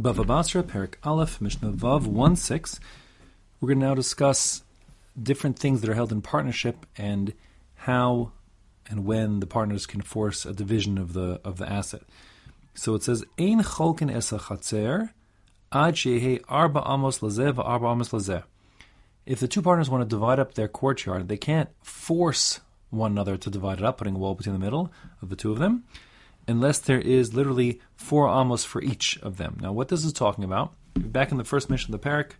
[0.00, 2.80] Bava Basra, Perek Aleph, Mishnah Vav 1 6.
[3.60, 4.62] We're going to now discuss
[5.22, 7.34] different things that are held in partnership and
[7.74, 8.32] how
[8.88, 12.00] and when the partners can force a division of the of the asset.
[12.72, 15.10] So it says, Ein cholkin esa chatzer
[15.70, 18.44] ad shehe arba amos lazeh arba amos lazeh.
[19.26, 23.36] If the two partners want to divide up their courtyard, they can't force one another
[23.36, 24.90] to divide it up, putting a wall between the middle
[25.20, 25.84] of the two of them
[26.50, 29.58] unless there is literally four amos for each of them.
[29.60, 32.32] Now, what this is talking about, back in the first Mishnah of the perek,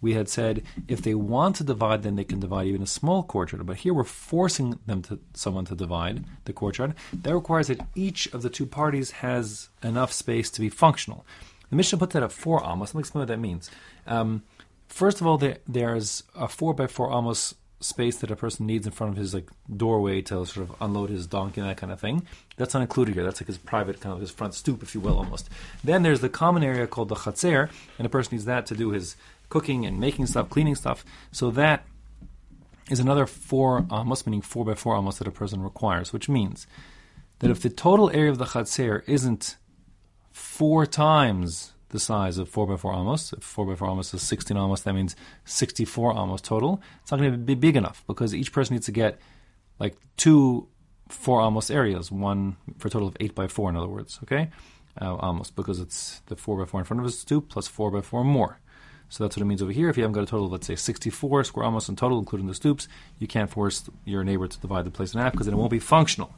[0.00, 3.22] we had said if they want to divide, then they can divide even a small
[3.22, 3.64] courtyard.
[3.66, 6.94] But here we're forcing them to someone to divide the courtyard.
[7.12, 11.26] That requires that each of the two parties has enough space to be functional.
[11.70, 12.90] The Mishnah puts that at four amos.
[12.90, 13.70] Let me explain what that means.
[14.06, 14.42] Um,
[14.86, 18.86] first of all, there, there's a four by four amos space that a person needs
[18.86, 21.92] in front of his like doorway to sort of unload his donkey and that kind
[21.92, 22.26] of thing.
[22.56, 23.24] That's not included here.
[23.24, 25.44] That's like his private kind of his front stoop, if you will, amos.
[25.84, 28.90] Then there's the common area called the chatzer, and a person needs that to do
[28.90, 29.16] his
[29.48, 31.04] cooking and making stuff, cleaning stuff.
[31.32, 31.84] So that
[32.90, 36.28] is another four uh, almost, meaning four by four amos that a person requires, which
[36.28, 36.66] means
[37.40, 39.56] that if the total area of the chatzer isn't
[40.32, 43.32] four times the size of 4x4 amos.
[43.32, 46.80] If 4x4 amos is 16 amos, that means 64 amos total.
[47.02, 49.18] It's not going to be big enough because each person needs to get
[49.78, 50.68] like two
[51.08, 54.50] 4 amos areas, one for a total of 8x4, in other words, okay?
[54.98, 58.58] Uh, because it's the 4x4 in front of his stoop plus 4x4 more.
[59.08, 59.88] So that's what it means over here.
[59.88, 62.48] If you haven't got a total of, let's say, 64 square amos in total, including
[62.48, 65.54] the stoops, you can't force your neighbor to divide the place in half because then
[65.54, 66.34] it won't be functional.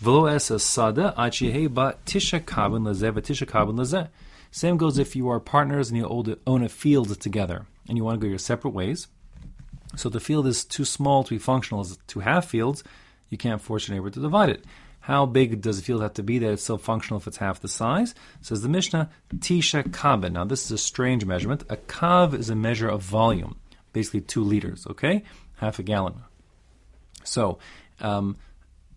[0.00, 4.08] Velo sada achihe ba tisha kabin tisha kabin
[4.52, 8.20] same goes if you are partners and you own a field together and you want
[8.20, 9.08] to go your separate ways.
[9.96, 12.84] So the field is too small to be functional to have fields.
[13.30, 14.64] You can't force your neighbor to divide it.
[15.00, 17.60] How big does the field have to be that it's still functional if it's half
[17.60, 18.14] the size?
[18.42, 20.32] Says the Mishnah, Tisha Kabin.
[20.32, 21.64] Now, this is a strange measurement.
[21.70, 23.56] A kav is a measure of volume,
[23.94, 25.24] basically two liters, okay?
[25.56, 26.22] Half a gallon.
[27.24, 27.58] So,
[28.00, 28.36] um,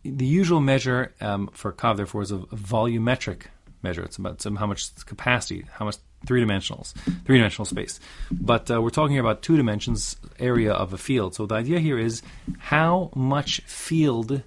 [0.04, 3.46] the usual measure um, for kav, therefore, is a volumetric
[3.86, 4.04] measure.
[4.04, 6.94] It's about some, how much capacity, how much three dimensionals,
[7.26, 8.00] three dimensional space.
[8.32, 11.36] But uh, we're talking about two dimensions area of a field.
[11.36, 12.22] So the idea here is
[12.58, 14.42] how much field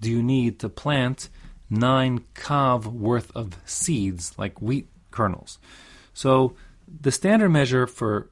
[0.00, 1.28] do you need to plant
[1.68, 5.58] nine kav worth of seeds, like wheat kernels?
[6.14, 6.54] So
[7.00, 8.30] the standard measure for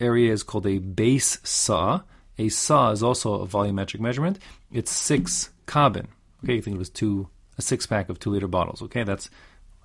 [0.00, 2.02] area is called a base saw.
[2.38, 4.38] A saw is also a volumetric measurement.
[4.72, 6.06] It's six kabin.
[6.44, 7.28] Okay, you think it was two
[7.58, 8.82] a six pack of two liter bottles.
[8.82, 9.28] Okay, that's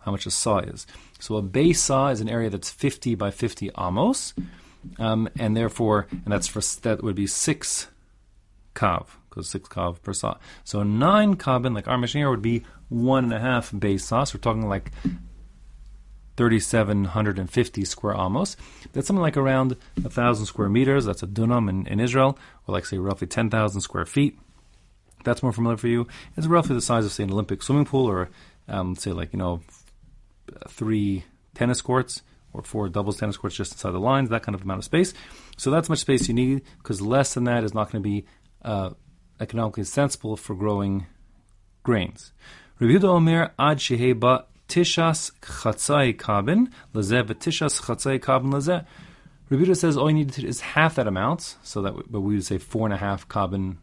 [0.03, 0.85] how much a saw is.
[1.19, 4.33] So a base saw is an area that's 50 by 50 amos,
[4.99, 7.87] um, and therefore, and that's for that would be six
[8.75, 10.37] kav because six kav per saw.
[10.63, 14.23] So nine kabin, like our machine would be one and a half base saw.
[14.23, 14.91] So we're talking like
[16.37, 18.57] 3,750 square amos.
[18.91, 21.05] That's something like around a thousand square meters.
[21.05, 22.37] That's a dunam in, in Israel,
[22.67, 24.37] or like say roughly 10,000 square feet.
[25.23, 26.07] That's more familiar for you.
[26.35, 28.29] It's roughly the size of say an Olympic swimming pool, or
[28.67, 29.61] um, say like you know
[30.67, 32.21] three tennis courts
[32.53, 35.13] or four doubles tennis courts just inside the lines, that kind of amount of space.
[35.57, 38.25] So that's much space you need because less than that is not going to be
[38.61, 38.91] uh,
[39.39, 41.07] economically sensible for growing
[41.83, 42.31] grains.
[42.79, 48.85] Rabbi Omer ad sheheba tishas chatzai kabin lezeh tishas chatzai kabin lezeh.
[49.49, 52.57] Rabbi says all you need is half that amount, so that but we would say
[52.57, 53.77] four and a half kabin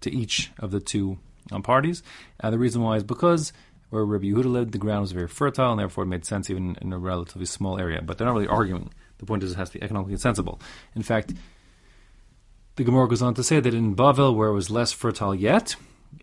[0.00, 1.18] to each of the two
[1.50, 2.02] um, parties.
[2.40, 3.52] Uh, the reason why is because
[3.90, 6.76] where Rabbi Yehuda lived, the ground was very fertile, and therefore it made sense even
[6.80, 8.02] in a relatively small area.
[8.02, 8.90] But they're not really arguing.
[9.18, 10.60] The point is it has to be economically sensible.
[10.94, 11.32] In fact,
[12.76, 15.74] the Gemara goes on to say that in Bavel, where it was less fertile yet,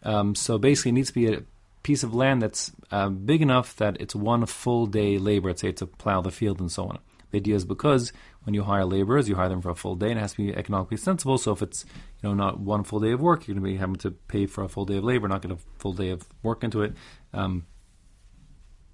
[0.03, 1.43] um, so basically it needs to be a
[1.83, 5.71] piece of land that's uh, big enough that it's one full day labor, let's say,
[5.71, 6.99] to plow the field and so on.
[7.35, 8.13] The idea is because
[8.45, 10.37] when you hire laborers, you hire them for a full day, and it has to
[10.37, 11.37] be economically sensible.
[11.37, 11.83] So if it's
[12.23, 14.45] you know not one full day of work, you're going to be having to pay
[14.45, 16.93] for a full day of labor, not get a full day of work into it.
[17.33, 17.65] Um,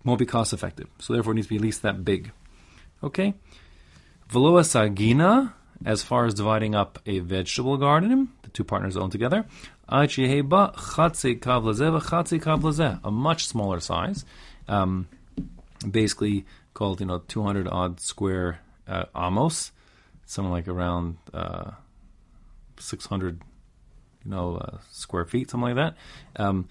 [0.04, 0.88] won't be cost effective.
[0.98, 2.32] So therefore, it needs to be at least that big.
[3.04, 3.36] Okay.
[4.28, 5.54] Veloa sagina,
[5.86, 9.46] as far as dividing up a vegetable garden, the two partners own together.
[13.04, 14.26] A much smaller size,
[14.68, 15.08] um,
[15.88, 19.72] basically called you know 200 odd square uh, amos,
[20.26, 21.72] something like around uh,
[22.80, 23.42] 600
[24.24, 25.94] you know uh, square feet, something like
[26.36, 26.42] that.
[26.42, 26.68] Um,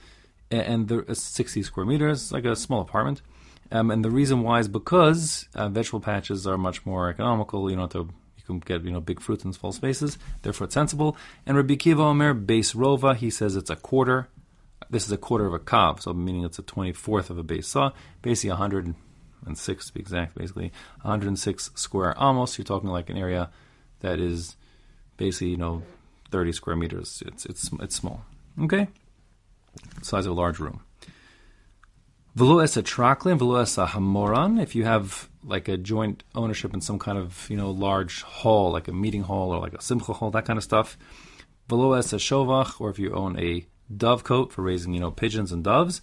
[0.50, 3.22] and there is 60 square meters, like a small apartment.
[3.72, 7.70] Um, and the reason why is because uh, vegetable patches are much more economical.
[7.70, 7.98] You know, to
[8.36, 10.18] you can get you know big fruits in small spaces.
[10.42, 11.16] Therefore, it's sensible.
[11.46, 14.28] And Rabbi Kiva Omer base rova, he says it's a quarter.
[14.88, 17.44] This is a quarter of a kav, so meaning it's a twenty fourth of a
[17.44, 17.92] base saw,
[18.22, 18.50] basically
[19.42, 20.72] 100 106 to be exact, basically
[21.02, 22.58] 106 square amos.
[22.58, 23.50] You're talking like an area
[24.00, 24.56] that is
[25.16, 25.82] basically you know
[26.30, 27.22] 30 square meters.
[27.26, 28.24] It's it's it's small.
[28.62, 28.88] Okay,
[30.02, 30.82] size of a large room.
[32.34, 34.62] Velo esa traklin, velo esa hamoran.
[34.62, 38.70] If you have like a joint ownership in some kind of you know large hall,
[38.70, 40.96] like a meeting hall or like a simcha hall, that kind of stuff.
[41.68, 45.64] Velo esa shovach, or if you own a dovecote for raising you know pigeons and
[45.64, 46.00] doves,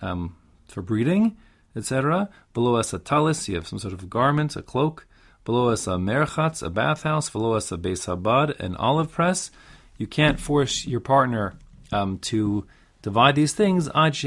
[0.00, 0.36] um,
[0.68, 1.36] for breeding,
[1.76, 2.28] etc.
[2.54, 5.06] Below us a talis, you have some sort of garment, a cloak.
[5.44, 7.30] Below us a merchatz, a bathhouse.
[7.30, 9.50] Below us a beis habad, an olive press.
[9.96, 11.54] You can't force your partner
[11.90, 12.66] um, to
[13.02, 13.88] divide these things.
[13.88, 14.24] Unless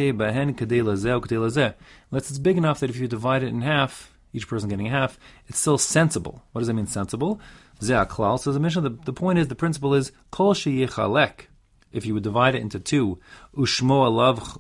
[2.12, 5.20] it's big enough that if you divide it in half, each person getting a half,
[5.48, 6.42] it's still sensible.
[6.52, 7.40] What does that mean, sensible?
[7.82, 8.82] Ze'aklal says the Mishnah.
[8.82, 10.54] The, the point is, the principle is kol.
[10.54, 13.20] If you would divide it into two,
[13.56, 14.60] ushmo alav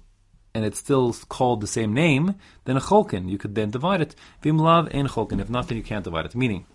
[0.53, 3.29] and it's still called the same name, then a cholkin.
[3.29, 4.15] You could then divide it.
[4.41, 5.39] Vim lav in cholkin.
[5.39, 6.35] If not, then you can't divide it.
[6.35, 6.65] Meaning,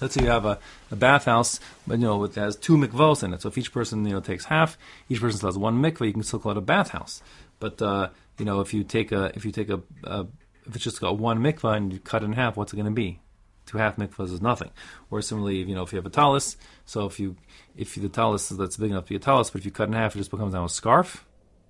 [0.00, 0.58] let's say you have a,
[0.90, 3.42] a bathhouse, but you know it has two mikvahs in it.
[3.42, 6.06] So if each person you know takes half, each person still has one mikvah.
[6.06, 7.22] You can still call it a bathhouse.
[7.58, 10.26] But uh, you know if you take a if you take a, a
[10.66, 12.86] if it's just got one mikvah and you cut it in half, what's it going
[12.86, 13.20] to be?
[13.66, 14.70] Two half mikvahs is nothing.
[15.10, 17.36] Or similarly, you know, if you have a talus, so if you
[17.76, 19.94] if the talus that's big enough to be a talus, but if you cut in
[19.94, 21.24] half, it just becomes now a scarf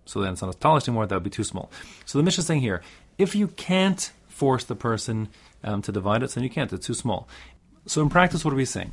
[0.05, 1.71] so then it's not a talus anymore, that would be too small.
[2.05, 2.83] So the Mishnah is saying here,
[3.19, 5.29] if you can't force the person
[5.63, 7.29] um, to divide it, then you can't, it's too small.
[7.87, 8.93] So in practice, what are we saying?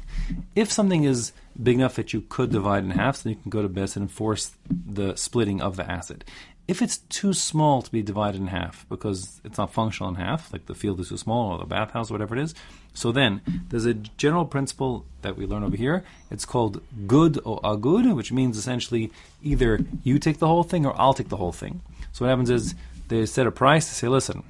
[0.56, 1.32] If something is
[1.62, 4.12] big enough that you could divide in half, then you can go to Din and
[4.12, 6.26] force the splitting of the acid.
[6.68, 10.54] If it's too small to be divided in half because it's not functional in half,
[10.54, 12.56] like the field is too small or the bathhouse, or whatever it is,
[12.94, 16.04] so then there's a general principle that we learn over here.
[16.30, 19.12] It's called gud or agud, which means essentially
[19.42, 21.82] either you take the whole thing or I'll take the whole thing.
[22.14, 22.76] So what happens is
[23.08, 23.88] they set a price.
[23.88, 24.44] They say, listen,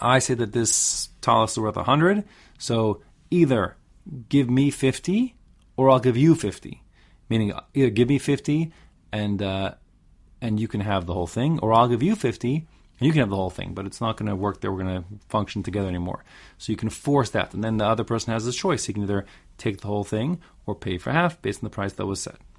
[0.00, 2.24] I say that this talus is worth 100,
[2.58, 3.00] so
[3.30, 3.76] either
[4.28, 5.34] give me 50
[5.76, 6.82] or I'll give you 50.
[7.28, 8.72] Meaning, either give me 50
[9.12, 9.74] and uh,
[10.40, 12.66] and you can have the whole thing, or I'll give you 50
[12.98, 14.82] and you can have the whole thing, but it's not going to work that we're
[14.82, 16.24] going to function together anymore.
[16.56, 18.86] So you can force that, and then the other person has his choice.
[18.86, 19.26] He can either
[19.58, 22.36] take the whole thing or pay for half based on the price that was set.